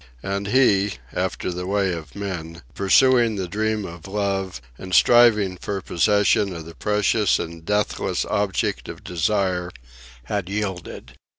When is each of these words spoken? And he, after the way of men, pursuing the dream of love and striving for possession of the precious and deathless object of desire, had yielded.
And 0.23 0.47
he, 0.47 0.93
after 1.13 1.51
the 1.51 1.67
way 1.67 1.93
of 1.93 2.15
men, 2.15 2.63
pursuing 2.73 3.35
the 3.35 3.47
dream 3.47 3.85
of 3.85 4.07
love 4.07 4.59
and 4.75 4.95
striving 4.95 5.57
for 5.57 5.79
possession 5.79 6.55
of 6.55 6.65
the 6.65 6.73
precious 6.73 7.37
and 7.37 7.63
deathless 7.63 8.25
object 8.25 8.89
of 8.89 9.03
desire, 9.03 9.69
had 10.23 10.49
yielded. 10.49 11.17